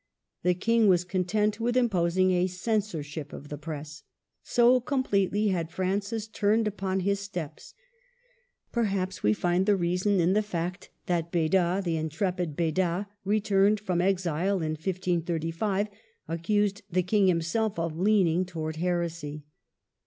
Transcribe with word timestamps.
The 0.41 0.55
King 0.55 0.87
was 0.87 1.03
content 1.03 1.59
with 1.59 1.77
imposing 1.77 2.31
a 2.31 2.47
censorship 2.47 3.31
of 3.31 3.49
the 3.49 3.57
Press. 3.59 4.01
So 4.41 4.79
com.pletely 4.81 5.51
had 5.51 5.69
Francis 5.69 6.27
turned 6.27 6.67
upon 6.67 7.01
his 7.01 7.29
154 7.31 8.81
MARGARET 8.83 8.89
OF 8.89 8.97
ANGOUL^ME. 8.97 9.11
steps. 9.11 9.21
Perhaps 9.21 9.21
we 9.21 9.39
find 9.39 9.65
the 9.67 9.75
reason 9.75 10.19
in 10.19 10.33
the 10.33 10.41
fact 10.41 10.89
that 11.05 11.31
Beda, 11.31 11.83
the 11.85 11.97
intrepid 11.97 12.55
Beda, 12.55 13.09
returned 13.23 13.79
from 13.79 14.01
ex 14.01 14.25
ile 14.25 14.63
in 14.63 14.71
1535, 14.71 15.89
accused 16.27 16.81
the 16.89 17.03
King 17.03 17.27
himself 17.27 17.77
of 17.77 17.95
leaning 17.95 18.43
towards 18.43 18.79
heresy. 18.79 19.43